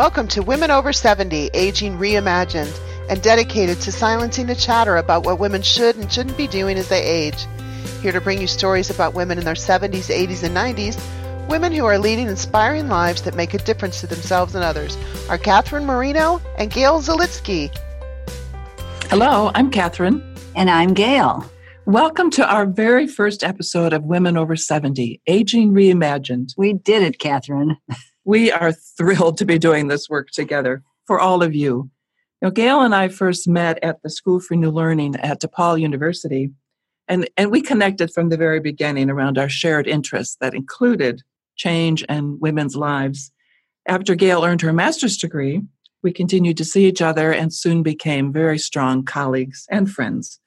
[0.00, 2.74] Welcome to Women Over 70 Aging Reimagined
[3.10, 6.88] and dedicated to silencing the chatter about what women should and shouldn't be doing as
[6.88, 7.46] they age.
[8.00, 11.84] Here to bring you stories about women in their 70s, 80s, and 90s, women who
[11.84, 14.96] are leading inspiring lives that make a difference to themselves and others,
[15.28, 17.68] are Catherine Marienau and Gail Zelitzky.
[19.10, 20.34] Hello, I'm Catherine.
[20.56, 21.44] And I'm Gail.
[21.84, 26.54] Welcome to our very first episode of Women Over 70 Aging Reimagined.
[26.56, 27.76] We did it, Catherine.
[28.30, 31.90] We are thrilled to be doing this work together for all of you.
[32.40, 36.52] Now, Gail and I first met at the School for New Learning at DePaul University,
[37.08, 41.22] and, and we connected from the very beginning around our shared interests that included
[41.56, 43.32] change and women's lives.
[43.88, 45.62] After Gail earned her master's degree,
[46.04, 50.38] we continued to see each other and soon became very strong colleagues and friends.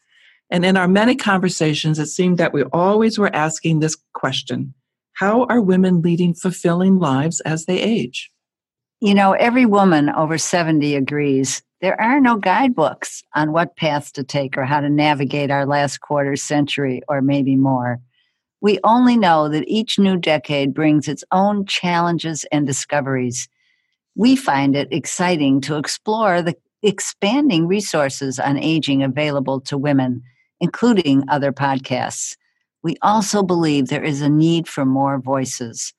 [0.50, 4.73] And in our many conversations, it seemed that we always were asking this question
[5.13, 8.31] How are women leading fulfilling lives as they age?
[8.99, 14.23] You know, every woman over 70 agrees there are no guidebooks on what paths to
[14.23, 18.00] take or how to navigate our last quarter century or maybe more.
[18.61, 23.50] We only know that each new decade brings its own challenges and discoveries.
[24.16, 30.23] We find it exciting to explore the expanding resources on aging available to women,
[30.61, 32.38] including other podcasts.
[32.84, 35.94] We also believe there is a need for more voices.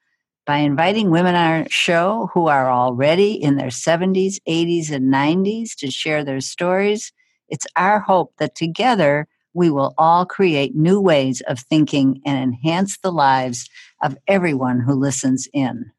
[0.46, 5.74] By inviting women on our show who are already in their 70s, 80s, and 90s
[5.76, 7.12] to share their stories,
[7.48, 12.98] it's our hope that together we will all create new ways of thinking and enhance
[12.98, 13.70] the lives
[14.02, 15.90] of everyone who listens in.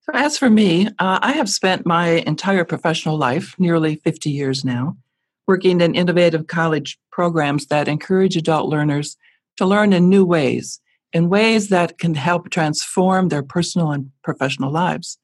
[0.00, 4.64] So, as for me, uh, I have spent my entire professional life, nearly 50 years
[4.64, 4.96] now,
[5.46, 9.16] working in innovative college programs that encourage adult learners
[9.56, 10.80] to learn in new ways,
[11.12, 15.18] in ways that can help transform their personal and professional lives.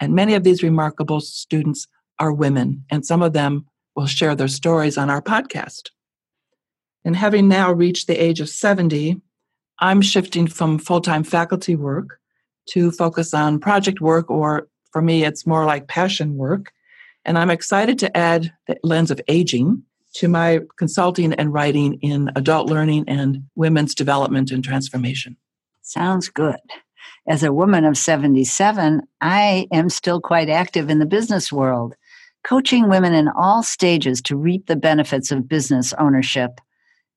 [0.00, 1.86] And many of these remarkable students
[2.18, 5.90] are women, and some of them will share their stories on our podcast.
[7.04, 9.20] And having now reached the age of 70,
[9.80, 12.18] I'm shifting from full time faculty work
[12.70, 16.72] to focus on project work, or for me, it's more like passion work.
[17.24, 19.82] And I'm excited to add the lens of aging
[20.14, 25.36] to my consulting and writing in adult learning and women's development and transformation.
[25.82, 26.60] Sounds good.
[27.28, 31.94] As a woman of 77, I am still quite active in the business world,
[32.44, 36.60] coaching women in all stages to reap the benefits of business ownership.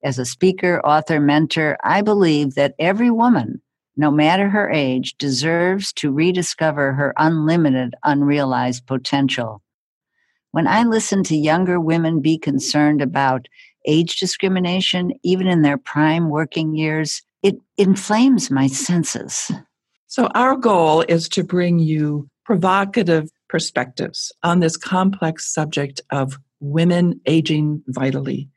[0.03, 3.61] As a speaker, author, mentor, I believe that every woman,
[3.97, 9.63] no matter her age, deserves to rediscover her unlimited, unrealized potential.
[10.55, 13.49] When I listen to younger women be concerned about
[13.85, 19.51] age discrimination, even in their prime working years, it inflames my senses.
[20.07, 27.19] So, our goal is to bring you provocative perspectives on this complex subject of women
[27.25, 28.47] aging vitally.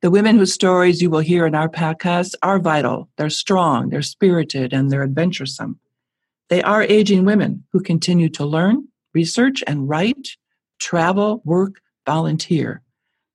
[0.00, 3.10] The women whose stories you will hear in our podcast are vital.
[3.18, 5.78] They're strong, they're spirited, and they're adventuresome.
[6.48, 10.36] They are aging women who continue to learn, research, and write,
[10.82, 12.82] travel, work, volunteer.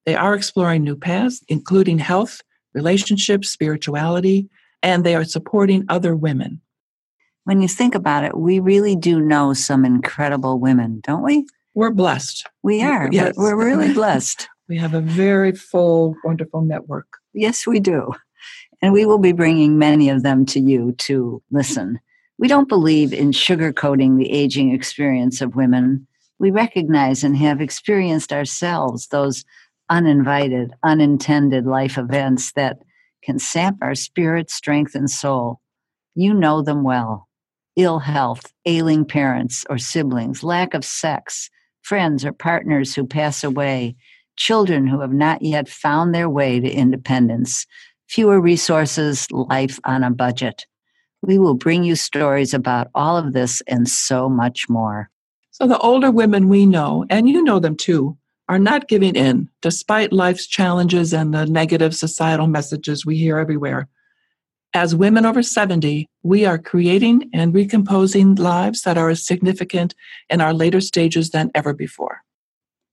[0.06, 2.42] They are exploring new paths, including health,
[2.74, 4.50] relationships, spirituality,
[4.84, 6.62] and they are supporting other women.
[7.46, 11.46] When you think about it, we really do know some incredible women, don't we?
[11.74, 12.46] We're blessed.
[12.64, 13.10] We are.
[13.12, 13.36] Yes.
[13.38, 14.48] We're, we're really blessed.
[14.70, 17.08] We have a very full, wonderful network.
[17.34, 18.12] Yes, we do.
[18.82, 22.02] And we will be bringing many of them to you to listen.
[22.38, 26.06] We don't believe in sugarcoating the aging experience of women.
[26.40, 29.44] We recognize and have experienced ourselves those
[29.90, 32.78] uninvited, unintended life events that
[33.24, 35.62] can sap our spirit, strength, and soul.
[36.16, 37.28] You know them well
[37.78, 41.50] ill health, ailing parents or siblings, lack of sex,
[41.84, 43.96] friends or partners who pass away,
[44.36, 47.66] children who have not yet found their way to independence,
[48.10, 50.66] fewer resources, life on a budget.
[51.22, 55.10] We will bring you stories about all of this and so much more.
[55.60, 58.16] So, the older women we know, and you know them too,
[58.48, 63.88] are not giving in despite life's challenges and the negative societal messages we hear everywhere.
[64.76, 69.96] As women over 70, we are creating and recomposing lives that are as significant
[70.30, 72.22] in our later stages than ever before.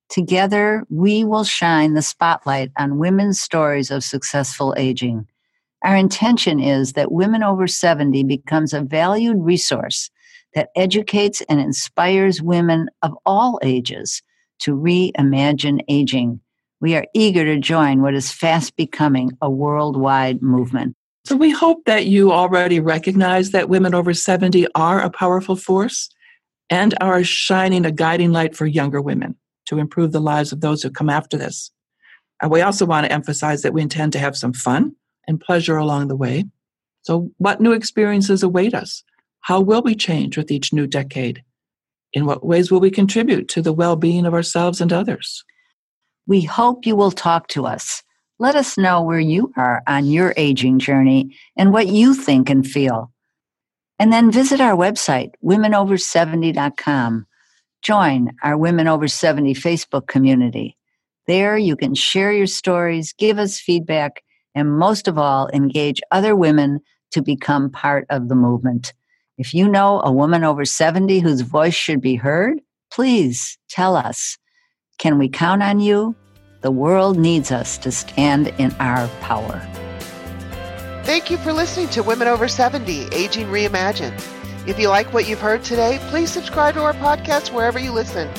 [0.08, 5.26] Together, we will shine the spotlight on women's stories of successful aging.
[5.84, 10.10] Our intention is that Women Over 70 becomes a valued resource
[10.54, 14.22] that educates and inspires women of all ages
[14.60, 16.40] to reimagine aging.
[16.80, 20.94] We are eager to join what is fast becoming a worldwide movement.
[21.26, 26.10] So, we hope that you already recognize that women over 70 are a powerful force
[26.68, 29.36] and are shining a guiding light for younger women
[29.66, 31.70] to improve the lives of those who come after this.
[32.42, 34.94] And we also want to emphasize that we intend to have some fun
[35.26, 36.44] and pleasure along the way.
[37.02, 39.02] So, what new experiences await us?
[39.44, 41.44] How will we change with each new decade?
[42.14, 45.44] In what ways will we contribute to the well being of ourselves and others?
[46.26, 48.02] We hope you will talk to us.
[48.38, 52.66] Let us know where you are on your aging journey and what you think and
[52.66, 53.12] feel.
[53.98, 57.26] And then visit our website, womenover70.com.
[57.82, 60.78] Join our Women Over 70 Facebook community.
[61.26, 64.22] There you can share your stories, give us feedback,
[64.54, 66.80] and most of all, engage other women
[67.10, 68.94] to become part of the movement.
[69.36, 72.60] If you know a woman over 70 whose voice should be heard,
[72.92, 74.38] please tell us.
[74.98, 76.14] Can we count on you?
[76.60, 79.60] The world needs us to stand in our power.
[81.02, 84.14] Thank you for listening to Women Over 70 Aging Reimagined.
[84.68, 88.30] If you like what you've heard today, please subscribe to our podcast wherever you listen.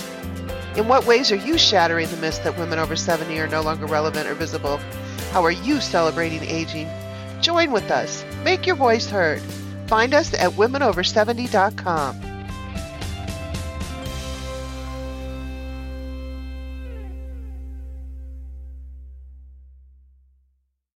[0.78, 3.86] In what ways are you shattering the myth that women over 70 are no longer
[3.86, 4.78] relevant or visible?
[5.32, 6.90] How are you celebrating aging?
[7.42, 8.24] Join with us.
[8.46, 9.42] Make your voice heard.
[9.88, 12.25] Find us at womenover70.com.